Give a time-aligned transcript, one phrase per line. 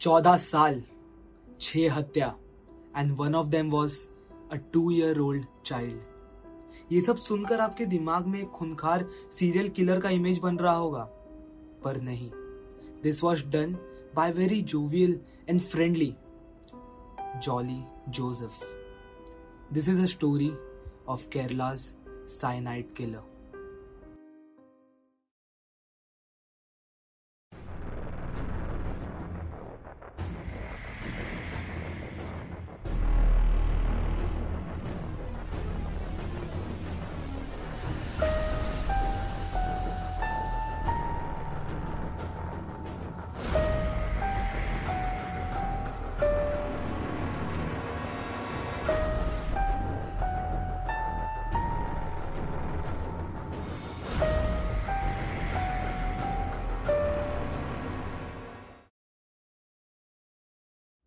[0.00, 0.82] चौदह साल,
[1.60, 2.34] छह हत्या
[2.96, 3.98] and one of them was
[4.52, 10.00] a two year old child ये सब सुनकर आपके दिमाग में एक खुनखार सीरियल किलर
[10.00, 11.04] का इमेज बन रहा होगा।
[11.84, 12.30] पर नहीं
[13.02, 13.76] this was done
[14.16, 16.14] by very jovial and friendly
[17.42, 18.60] Jolly Joseph
[19.72, 20.52] this is a story
[21.08, 21.78] of Kerala's
[22.30, 23.35] cyanide killer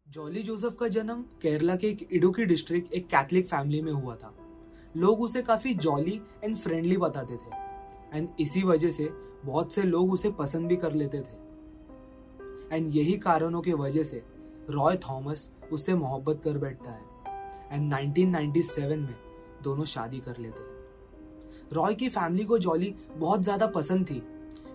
[0.09, 4.33] Jolly Joseph का जन्म केरला के एक इडुकी डिस्ट्रिक्ट, एक कैथलिक फैमिली में हुआ था।
[4.97, 9.09] लोग उसे काफ़ी जॉली एंड फ्रेंडली बताते थे। एंड इसी वजह से
[9.45, 14.23] बहुत से लोग उसे पसंद भी कर लेते थे। एंड यही कारणों की वजह से
[14.69, 19.15] रॉय थॉमस उससे मोहब्बत कर बैठता है। एंड 1997 में
[19.63, 24.21] दोनों शादी कर लेते हैं। रॉय की फैमिली को जॉली बहुत ज़्यादा पसंद थी,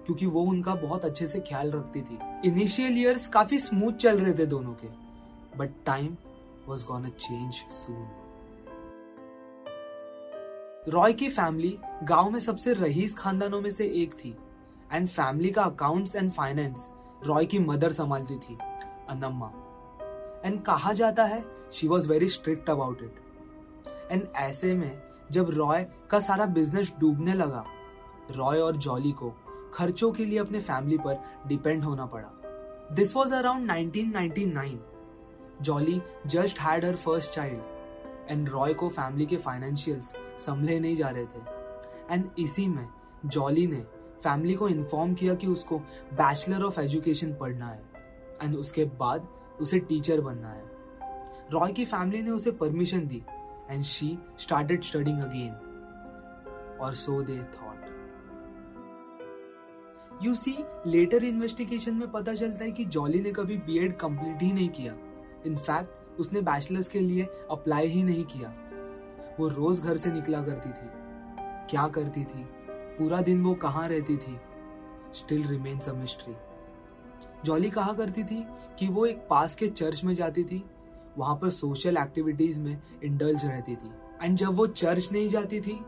[0.07, 4.35] क्योंकि वो उनका बहुत अच्छे से ख्याल रखती थी। इनिशियल ईयर्स काफ़ी स्मूथ चल रहे
[4.35, 5.03] थे दोनों के।
[5.59, 6.13] But time
[6.69, 8.05] was gonna change soon.
[10.89, 14.37] Roy की फैमिली गाँव में सबसे रईस खानदानों में से एक थी।
[14.93, 16.91] एंड फैमिली का अकाउंट्स एंड फाइनेंस
[17.27, 18.59] रॉय की मदर संभालती थी,
[19.09, 19.53] अनम्मा।
[20.45, 23.15] एंड कहा जाता है she was very strict about it
[24.11, 27.65] and ऐसे में जब रॉय का सारा बिज़नेस डूबने लगा
[28.31, 29.35] रॉय और जॉली को
[29.75, 32.29] खर्चों के लिए अपने फैमिली पर डिपेंड होना पड़ा।
[32.93, 34.79] This was around 1999
[35.65, 41.09] Jolly just had her first child and Roy को फैमिली के फाइनेंशियल्स संभले नहीं जा
[41.09, 42.89] रहे थे। एंड इसी में
[43.27, 43.81] जॉली ने
[44.23, 45.79] फैमिली को इन्फॉर्म किया कि उसको
[46.13, 47.83] बैचलर ऑफ़ एजुकेशन पढ़ना है
[48.43, 49.29] एंड उसके बाद
[49.61, 50.65] उसे टीचर बनना है।
[51.53, 53.23] रॉय की फैमिली ने उसे permission the
[53.71, 57.83] and she started studying again और so they thought
[60.23, 60.57] you see
[60.87, 64.93] later investigation में पता चलता है कि जॉली ने कभी बीएड कंप्लीट ही नहीं किया।
[65.47, 68.55] इनफैक्ट उसने बैचलर्स के लिए अप्लाई ही नहीं किया।
[69.41, 70.89] वो रोज घर से निकला करती थी।
[71.71, 72.49] क्या करती थी?
[72.71, 74.41] पूरा दिन वो कहाँ रहती थी?
[75.15, 76.35] Still remains a mystery
[77.45, 78.47] Jolly कहा करती थी
[78.79, 80.65] कि वो एक पास के चर्च में जाती थी।
[81.19, 85.81] वहाँ पर सोशल एक्टिविटीज़ में इंडल्ज रहती थी। एंड जब वो चर्च नहीं जाती थी,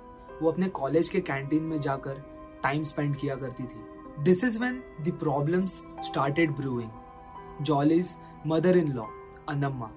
[0.42, 2.22] वो अपने कॉलेज के कैंटीन में जाकर
[2.62, 3.84] टाइम स्पेंड किया करती थी।
[4.24, 5.72] This is when the problems
[6.04, 6.90] started brewing
[7.62, 9.06] Jolly's mother in law
[9.48, 9.90] Annamma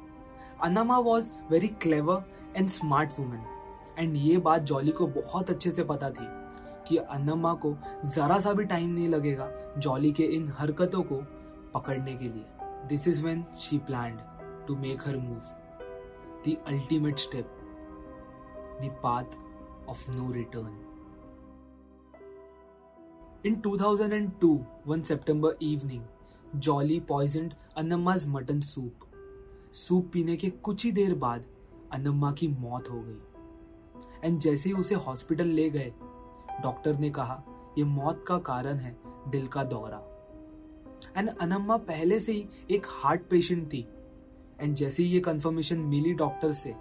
[0.64, 2.24] Annamma was very clever
[2.56, 3.46] and smart women
[4.00, 6.28] and ये बात जॉली को बहुत अच्छे से पता थी
[6.88, 11.22] कि अनम्मा को जरा सा भी टाइम नहीं लगेगा जॉली के इन हरकतों को
[11.74, 12.46] पकड़ने के लिए।
[12.88, 14.20] This is when she plan
[14.68, 15.42] to make her move
[16.48, 17.56] the ultimate step
[18.82, 19.40] the path
[19.90, 20.78] of no return
[23.46, 24.48] In 2002,
[24.86, 26.02] one September evening,
[26.60, 29.09] Jolly poisoned Annamma's mutton soup.
[29.74, 31.44] Soup पीने के कुछ ही देर बाद
[31.92, 35.92] अनम्मा की मौत हो गई। एंड जैसे ही उसे हॉस्पिटल ले गए,
[36.64, 37.44] डॉक्टर ने कहा
[37.78, 38.96] यह मौत का कारण है
[39.28, 40.02] दिल का दौरा।
[41.18, 43.88] एंड अनम्मा पहले से ही एक हार्ट पेशेंट थी।
[44.62, 46.76] एंड जैसे ही ये कंफर्मेशन मिली डॉक्टर से,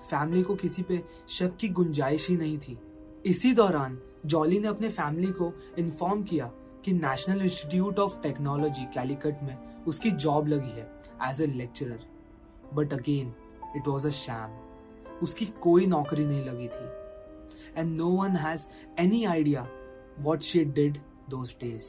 [0.00, 2.78] फैमिली को किसी पे शक की गुंजाइश ही नहीं थी।
[3.26, 6.50] इसी दौरान जॉली ने अपने फैमिली को इन्फॉर्म किया
[6.84, 10.90] कि National Institute of Technology, Calicut में उसकी जॉब लगी है
[11.24, 12.15] as a lecturer.
[12.74, 13.34] But again
[13.76, 18.66] it was a sham उसकी कोई नौकरी नहीं लगी थी। And no one has
[19.00, 19.68] any idea
[20.20, 20.98] what she did
[21.30, 21.84] those days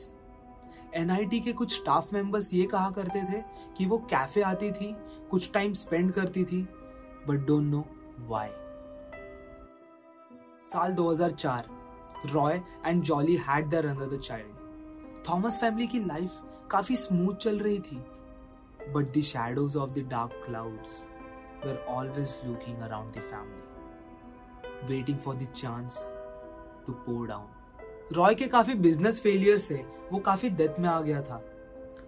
[0.96, 3.42] NIT के कुछ स्टाफ मेंबर्स ये कहा करते थे
[3.78, 4.96] कि वो कैफ़े आती थी,
[5.32, 6.62] कुछ टाइम स्पेंड करती थी
[7.28, 7.84] बट डोंट नो
[8.30, 8.50] वाई
[10.72, 16.40] साल 2004 Roy and Jolly had their another child Thomas family की लाइफ
[16.72, 17.98] काफ़ी स्मूथ चल रही थी।
[18.94, 21.08] But the shadows of the dark clouds
[21.64, 23.66] were always looking around the family,
[24.90, 25.98] waiting for the chance
[26.86, 27.48] to pour down.
[28.14, 31.42] Roy के काफ़ी business failure से वो काफ़ी डेथ में आ गया था।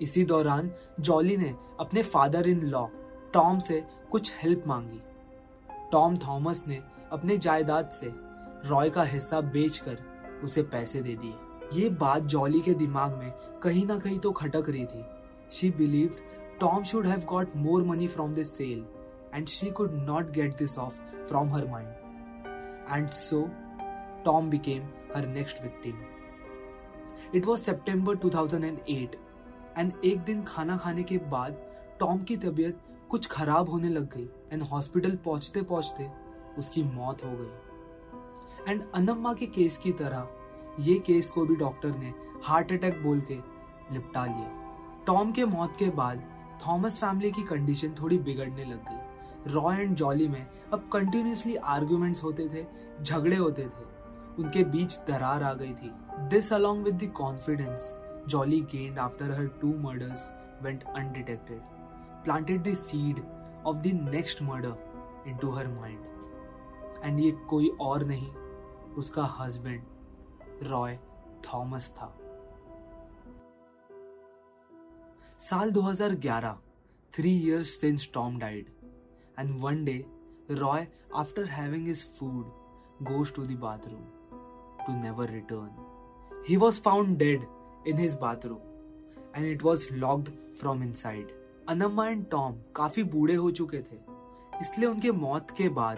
[0.01, 2.85] इसी दौरान जॉली ने अपने फादर इन लॉ
[3.33, 5.01] टॉम से कुछ हेल्प मांगी।
[5.91, 6.79] टॉम थॉमस ने
[7.11, 8.13] अपने जायदाद से
[8.69, 9.97] रॉय का हिस्सा बेचकर
[10.43, 13.31] उसे पैसे दे दिए। ये बात जॉली के दिमाग में
[13.63, 15.03] कहीं ना कहीं तो खटक रही थी।
[15.51, 16.15] She believed
[16.59, 18.83] Tom should have got more money from this sale,
[19.33, 21.87] and she could not get this off from her mind.
[22.89, 23.49] And so,
[24.25, 26.05] Tom became her next victim.
[27.31, 29.15] It was September 2008,
[29.77, 31.57] and एक दिन खाना खाने के बाद
[31.99, 32.79] Tom की तबीयत
[33.09, 36.09] कुछ खराब होने लग गई एंड हॉस्पिटल पहुँचते पहुँचते
[36.59, 41.95] उसकी मौत हो गई एंड अनम्मा के केस की तरह ये केस को भी डॉक्टर
[41.99, 42.13] ने
[42.43, 43.37] हार्ट अटैक बोल के
[43.93, 46.23] निपटा लिया टॉम के मौत के बाद
[46.67, 52.23] थॉमस फैमिली की कंडीशन थोड़ी बिगड़ने लग गई। रॉय एंड जॉली में अब कंटिन्यूसली आर्ग्यूमेंट्स
[52.23, 52.65] होते थे,
[53.03, 53.87] झगड़े होते थे।
[54.39, 55.91] उनके बीच दरार आ गई थी।
[56.29, 57.95] This along with the confidence
[58.27, 60.29] Jolly gained after her two murders
[60.63, 61.59] went undetected
[62.23, 63.23] planted the seed
[63.65, 68.29] of the next murder into her mind and ये कोई और नहीं,
[68.97, 69.83] उसका हस्बैंड
[70.63, 70.97] रॉय
[71.45, 72.15] थॉमस था।
[75.41, 76.55] साल 2011
[77.13, 78.65] three years since Tom died
[79.39, 80.05] and one day
[80.51, 87.45] Roy after having his food goes to the to never return he was found dead
[87.87, 91.31] in his bathroom and it was locked from inside
[91.69, 93.99] Annamma and Tom काफ़ी बूढ़े हो चुके थे,
[94.61, 95.97] इसलिए उनके मौत के बाद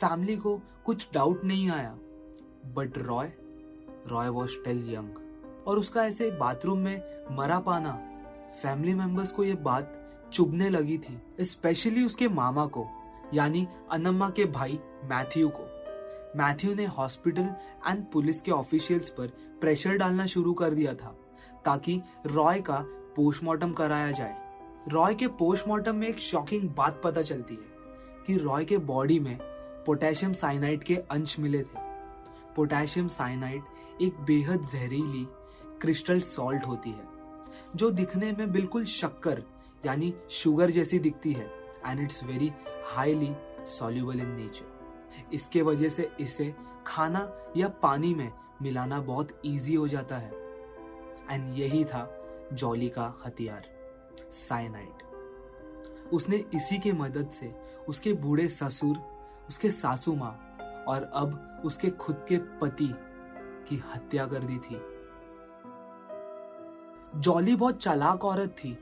[0.00, 1.96] फैमिली को कुछ डाउट नहीं आया.
[2.74, 3.32] But Roy
[4.08, 8.06] Roy was still young और उसका ऐसे बाथरूम में मरा पाना
[8.52, 9.96] फैमिली मेंबर्स को ये बात
[10.32, 12.86] चुभने लगी थी स्पेशली उसके मामा को,
[13.34, 15.64] यानी अनम्मा के भाई मैथ्यू को।
[16.38, 17.48] मैथ्यू ने हॉस्पिटल
[17.88, 19.26] एंड पुलिस के ऑफिशियल्स पर
[19.60, 21.16] प्रेशर डालना शुरू कर दिया था,
[21.64, 22.78] ताकि रॉय का
[23.16, 24.36] पोस्टमार्टम कराया जाए।
[24.88, 29.38] रॉय के पोस्टमार्टम में एक शॉकिंग बात पता चलती है कि रॉय के बॉडी में
[29.86, 31.88] पोटेशियम साइनाइड के अंश मिले थे।
[32.56, 33.62] पोटेशियम साइनाइड
[34.02, 35.26] एक बेहद जहरीली
[35.80, 37.09] क्रिस्टल सॉल्ट होती है।
[37.76, 39.42] जो दिखने में बिल्कुल शक्कर,
[39.86, 41.50] यानी शुगर जैसी दिखती है
[41.86, 42.52] and it's very
[42.86, 43.34] highly
[43.66, 46.54] soluble in nature इसके वजह से इसे
[46.86, 50.32] खाना या पानी में मिलाना बहुत इजी हो जाता है।
[51.30, 52.08] एंड यही था
[52.52, 53.66] जॉली का हथियार
[54.30, 55.08] साइनाइड
[56.12, 57.54] उसने इसी के मदद से
[57.88, 58.96] उसके बूढ़े ससुर,
[59.48, 60.32] उसके सासू माँ
[60.88, 62.88] और अब उसके खुद के पति
[63.68, 64.80] की हत्या कर दी थी।
[67.12, 68.72] जॉली बहुत चालाक औरत थी।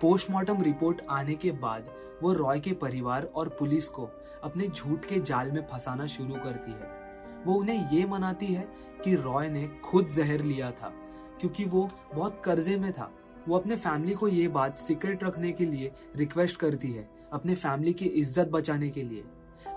[0.00, 1.88] पोस्टमार्टम रिपोर्ट आने के बाद
[2.22, 4.02] वो रॉय के परिवार और पुलिस को
[4.44, 8.68] अपने झूठ के जाल में फंसाना शुरू करती है। वो उन्हें ये मनाती है
[9.04, 10.92] कि रॉय ने खुद जहर लिया था,
[11.40, 13.10] क्योंकि वो बहुत कर्जे में था।
[13.48, 17.92] वो अपने फैमिली को ये बात सीक्रेट रखने के लिए रिक्वेस्ट करती है, अपने फैमिली
[17.92, 19.24] की इज़्ज़त बचाने के लिए।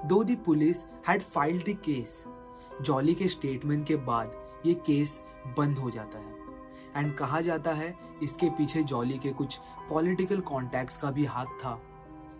[0.06, 2.24] Though the police had filed the case
[2.82, 4.36] Jolly के स्टेटमेंट के बाद
[4.66, 5.20] ये केस
[5.58, 6.31] बंद हो जाता है।
[6.98, 7.94] एंड कहा जाता है,
[8.24, 9.60] इसके पीछे जॉली के कुछ
[9.90, 11.80] पॉलिटिकल कॉन्टैक्ट्स का भी हाथ था।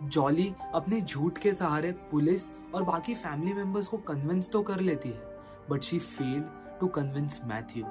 [0.02, 5.08] जॉली अपने झूठ के सहारे पुलिस और बाकी फैमिली मेंबर्स को कन्विंस तो कर लेती
[5.08, 5.40] है
[5.70, 6.44] but she failed
[6.80, 7.84] to convince Matthew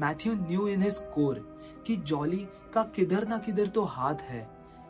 [0.00, 1.38] Matthew knew in his core
[1.86, 4.46] कि जॉली का किधर ना किधर तो हाथ है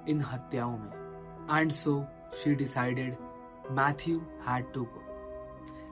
[0.08, 2.04] इन हत्याओं में। And so
[2.34, 3.16] she decided
[3.70, 4.18] Matthew
[4.48, 5.03] had to go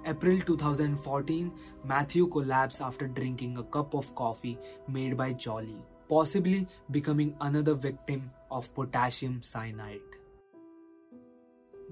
[0.05, 1.53] April 2014,
[1.85, 4.59] Matthew collapsed after drinking a cup of coffee
[4.89, 5.77] made by Jolly,
[6.09, 10.19] possibly becoming another victim of potassium cyanide.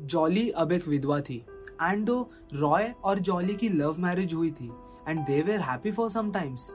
[0.03, 1.37] Jolly अब एक विधवा थी
[1.83, 2.19] एंड दो
[2.55, 4.71] रॉय और जॉली की लव मैरिज हुई थी
[5.09, 6.69] and they were happy for some times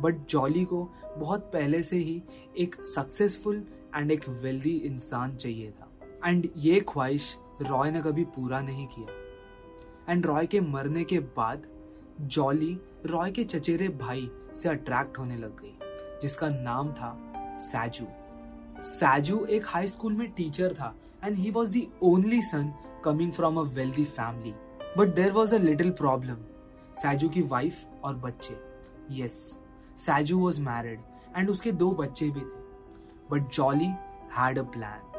[0.00, 0.82] but Jolly को
[1.16, 2.22] बहुत पहले से ही
[2.58, 3.64] एक सक्सेसफुल
[3.96, 5.90] एंड एक वेल्दी इंसान चाहिए था
[6.26, 9.23] एंड ये ख्वाहिश रॉय ने कभी पूरा नहीं किया
[10.08, 11.66] एंड रॉय के मरने के बाद
[12.20, 15.72] जॉली, रॉय के चचेरे भाई से अट्रैक्ट होने लग गई,
[16.22, 17.16] जिसका नाम था
[17.60, 18.06] सैजू।
[18.82, 20.94] सैजू एक हाई स्कूल में टीचर था
[21.24, 22.72] and he was the only son
[23.04, 24.54] coming from a wealthy family
[24.98, 26.44] but there was a little problem
[26.96, 28.56] Shaju की वाइफ और बच्चे।
[29.12, 29.38] Yes
[29.96, 31.00] Shaju was married
[31.36, 32.62] and उसके दो बच्चे भी थे।
[33.30, 33.92] But Jolly
[34.36, 35.10] had a plan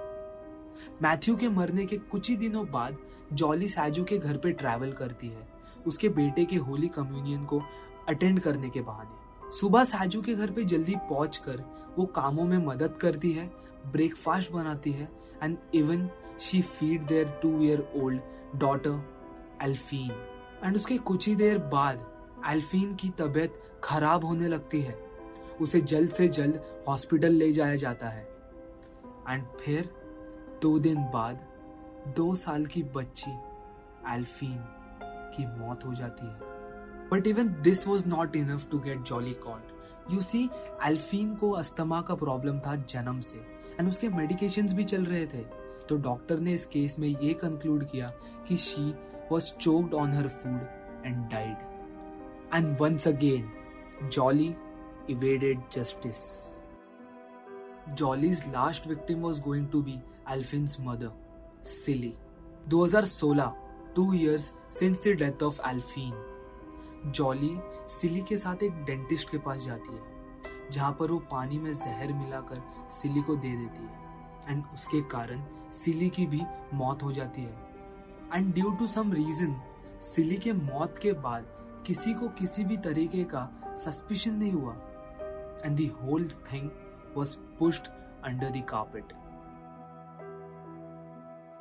[1.01, 2.97] Matthew के मरने के कुछ ही दिनों बाद
[3.33, 5.47] जॉली साजू के घर पे ट्रैवल करती है।
[5.87, 7.61] उसके बेटे के होली कम्युनियन को
[8.09, 11.63] अटेंड करने के बहाने। सुबह सैजू के घर पे जल्दी पहुँच कर
[11.97, 13.51] वो कामों में मदद करती है
[13.91, 15.09] ब्रेकफास्ट बनाती है
[15.43, 18.21] and even she feed their two year old
[18.55, 19.01] daughter
[19.63, 20.11] Alfine
[20.63, 22.05] and उसके कुछ ही देर बाद
[22.49, 24.97] एल्फीन की तबीयत खराब होने लगती है।
[25.61, 28.23] उसे जल्द से जल्द हॉस्पिटल ले जाया जाता है।
[29.29, 29.89] एंड फिर
[30.61, 31.47] दो दिन बाद
[32.07, 33.31] दो साल की बच्ची
[34.13, 34.57] एल्फीन
[35.35, 40.11] की मौत हो जाती है। But even this was not enough to get Jolly caught
[40.11, 40.43] you see
[40.85, 43.37] Alfine को अस्थमा का प्रॉब्लम था जन्म से
[43.79, 45.43] एंड उसके मेडिकेशंस भी चल रहे थे।
[45.89, 48.11] तो डॉक्टर ने इस केस में ये कंक्लूड किया
[48.47, 48.89] कि she
[49.31, 54.55] was choked on her food and died and once again Jolly
[55.09, 56.25] evaded justice
[57.89, 60.01] Jolly's last victim was going to be
[60.33, 61.09] Alfin's mother,
[61.65, 62.15] Silly.
[62.69, 63.51] 2016,
[63.95, 66.15] two years since the death of Alfine.
[67.07, 67.49] Jolly
[67.89, 72.13] Sili के साथ एक dentist के पास जाती है जहाँ पर वो पानी में जहर
[72.13, 75.43] मिलाकर सिली को दे देती है एंड उसके कारण
[75.73, 76.41] सिली की भी
[76.73, 79.55] मौत हो जाती है and due to some reason
[80.03, 81.47] Sili के मौत के बाद
[81.87, 84.73] किसी को किसी भी तरीके का सस्पिशन नहीं हुआ
[85.65, 86.69] and the whole thing
[87.17, 87.87] was pushed
[88.25, 89.13] under the carpet.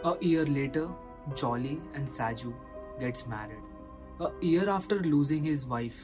[0.05, 0.89] A year later,
[1.35, 2.51] Jolly and Saju
[3.01, 3.63] gets married.
[4.21, 6.01] A year after losing his wife,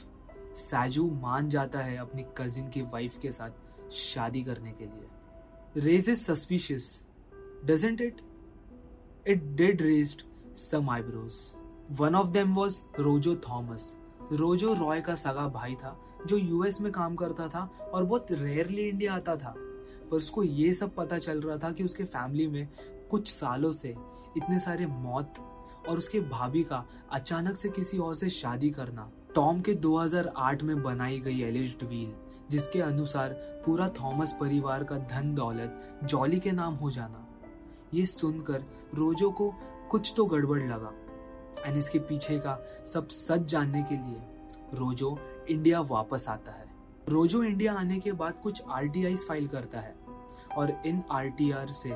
[0.54, 5.08] Saju मान जाता है अपनी कजिन की वाइफ के साथ शादी करने के लिए।
[5.76, 7.04] Raise is suspicious
[7.64, 8.20] doesn't it
[9.28, 10.22] it did raised
[10.56, 11.34] some eyebrows
[12.00, 13.96] one of them was Rojo Thomas
[14.32, 18.88] Rojo Roy का सगा भाई था जो यूएस में काम करता था और बहुत रेयरली
[18.88, 19.54] इंडिया आता था।
[20.10, 22.68] पर उसको ये सब पता चल रहा था कि उसके फैमिली में
[23.10, 23.88] कुछ सालों से
[24.36, 25.34] इतने सारे मौत
[25.88, 30.82] और उसके भाभी का अचानक से किसी और से शादी करना, टॉम के 2008 में
[30.82, 32.12] बनाई गई एलिज्ड वील
[32.50, 33.32] जिसके अनुसार
[33.66, 37.26] पूरा थॉमस परिवार का धन दौलत जॉली के नाम हो जाना।
[37.94, 38.64] ये सुनकर
[38.94, 39.54] रोजो को
[39.90, 40.92] कुछ तो गड़बड़ लगा।
[41.66, 44.22] एंड इसके पीछे का सब सच जानने के लिए
[44.74, 45.18] रोजो
[45.50, 46.68] इंडिया वापस आता है।
[47.08, 49.94] रोजो इंडिया आने के बाद कुछ आर फ़ाइल करता है
[50.56, 51.90] और इन आर से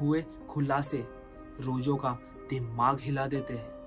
[0.00, 1.04] हुए खुलासे
[1.60, 2.18] रोजो का
[2.50, 3.78] दिमाग हिला देते हैं।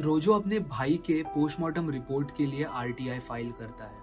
[0.00, 3.98] रोजो अपने भाई के पोस्टमार्टम रिपोर्ट के लिए आरटीआई फ़ाइल करता है।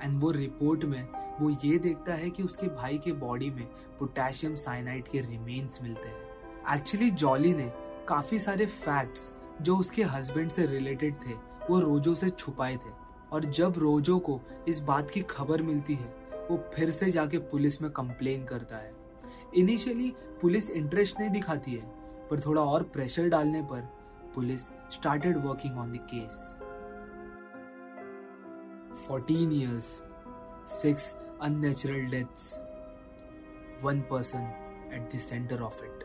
[0.00, 1.08] एंड वो रिपोर्ट में
[1.40, 3.66] वो ये देखता है कि उसके भाई के बॉडी में
[3.98, 7.72] पोटेशियम साइनाइड के रिमेन्स मिलते हैं। एक्चुअली जॉली ने
[8.08, 11.32] काफ़ी सारे फैक्ट्स जो उसके हस्बैंड से रिलेटेड थे,
[11.70, 16.14] वो रोजो से छुपाए थे। और जब रोजो को इस बात की खबर मिलती है,
[16.50, 18.93] वो फिर से जाके पुलिस में कंप्लेन करता है।
[19.56, 21.86] इनिशियली पुलिस इंटरेस्ट नहीं दिखाती है
[22.30, 23.80] पर थोड़ा और प्रेशर डालने पर
[24.34, 26.56] police started working on the case
[29.08, 30.02] 14 years,
[30.66, 32.60] six unnatural deaths,
[33.82, 34.40] one person
[34.92, 36.04] at the center of it.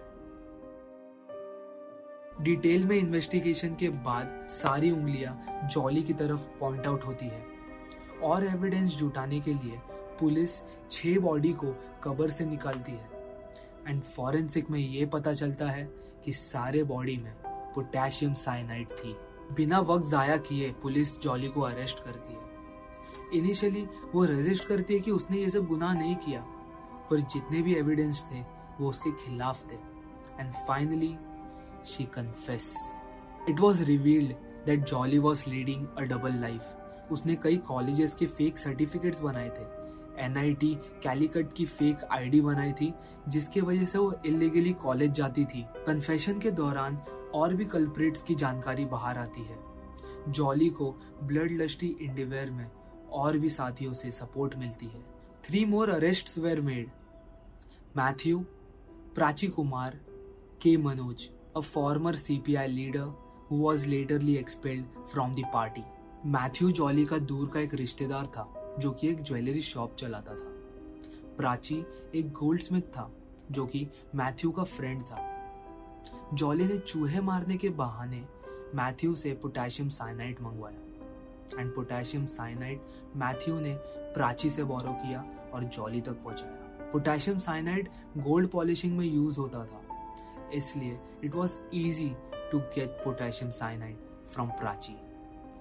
[2.42, 7.46] Detail में इन्वेस्टिगेशन के बाद सारी उंगलियाँ जॉली की तरफ़ पॉइंट आउट होती है।
[8.24, 9.80] और एविडेंस जुटाने के लिए
[10.20, 13.19] पुलिस छह बॉडी को कबर से निकालती है।
[13.88, 15.86] एंड फॉरेंसिक में ये पता चलता है
[16.26, 19.16] कि सारे बॉडी में पोटेशियम साइनाइड थी।
[19.56, 22.48] बिना वक्त जाया किए पुलिस जॉली को अरेस्ट करती है।
[23.34, 26.42] इनिशियली वो रजिस्ट करती है कि उसने ये सब गुनाह नहीं किया,
[27.10, 28.42] पर जितने भी एविडेंस थे,
[28.80, 29.76] वो उसके खिलाफ थे।
[30.40, 31.16] And finally
[31.86, 32.74] she confess
[33.50, 34.34] it was revealed
[34.66, 39.79] that Jolly was leading a double life उसने कई कॉलेजेस के फेक सर्टिफिकेट्स बनाए थे।
[40.20, 40.74] एनआईटी
[41.04, 42.94] कैलिकट की फेक आईडी बनाई थी,
[43.28, 46.98] जिसकी वजह से वो इलीगली कॉलेज जाती थी। कन्फेशन के दौरान
[47.36, 49.58] और भी कल्प्रेट्स की जानकारी बाहर आती है।
[50.30, 50.92] जॉली को
[51.24, 52.70] ब्लड लस्टी इंडिवेयर में
[53.12, 55.02] और भी साथियों से सपोर्ट मिलती है।
[55.44, 56.90] Three more arrest were made
[57.98, 58.40] Matthew
[59.16, 60.00] Praji Kumar
[60.62, 63.14] K Manoj a former CPI leader
[63.52, 65.84] who was later expelled from the party
[66.26, 70.56] Matthew Jolly का दूर का एक रिश्तेदार था। जो कि एक ज्वेलरी शॉप चलाता था।
[71.38, 73.12] प्राची एक गोल्ड स्मिथ था,
[73.52, 75.26] जो कि मैथ्यू का फ्रेंड था।
[76.34, 78.26] जॉली ने चूहे मारने के बहाने
[78.76, 80.80] मैथ्यू से पोटेशियम साइनाइड मंगवाया।
[81.62, 82.80] एंड पोटेशियम साइनाइड
[83.16, 83.76] मैथ्यू ने
[84.14, 89.66] प्राची से बोरो किया और जॉली तक पहुँचाया। पोटेशियम साइनाइड गोल्ड पॉलिशिंग में यूज़ होता
[89.66, 89.82] था।
[90.54, 92.12] इसलिए it was easy
[92.52, 94.94] to get potassium cyanide from Praji.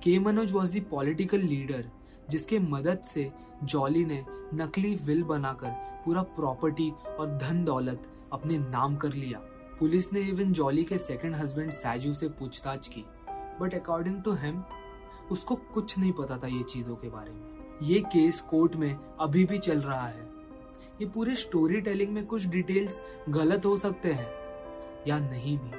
[0.02, 1.90] K Manoj was the political leader
[2.30, 3.32] जिसके मदद से
[3.64, 5.68] जॉली ने नकली विल बनाकर
[6.04, 9.38] पूरा प्रॉपर्टी और धन दौलत अपने नाम कर लिया।
[9.78, 13.04] पुलिस ने इवन जॉली के सेकंड हस्बैंड सैजू से पूछताछ की।
[13.60, 14.62] बट अकॉर्डिंग टू हिम
[15.32, 19.44] उसको कुछ नहीं पता था ये चीज़ों के बारे में। ये केस कोर्ट में अभी
[19.44, 20.28] भी चल रहा है।
[21.00, 24.30] ये पूरे स्टोरी टेलिंग में कुछ डिटेल्स गलत हो सकते हैं
[25.08, 25.70] या नहीं भी।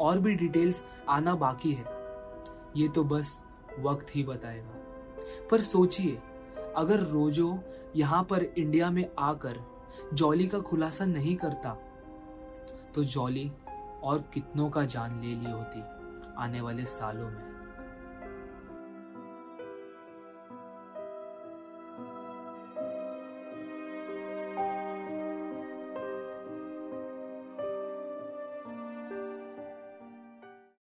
[0.00, 1.84] और भी डिटेल्स आना बाकी है।
[2.76, 3.42] ये तो बस
[3.80, 4.91] वक्त ही बताएगा।
[5.50, 6.18] पर सोचिए,
[6.76, 7.58] अगर रोजो
[7.96, 9.58] यहाँ पर इंडिया में आकर
[10.14, 11.76] जॉली का खुलासा नहीं करता
[12.94, 13.50] तो जॉली
[14.02, 15.82] और कितनों का जान ले ली होती
[16.38, 17.51] आने वाले सालों में।